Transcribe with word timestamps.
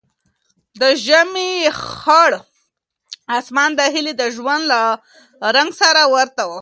د 0.81 0.83
ژمي 1.05 1.51
خړ 1.83 2.31
اسمان 3.37 3.69
د 3.75 3.81
هیلې 3.93 4.13
د 4.17 4.23
ژوند 4.35 4.63
له 4.71 4.81
رنګ 5.55 5.71
سره 5.81 6.01
ورته 6.15 6.43
و. 6.49 6.51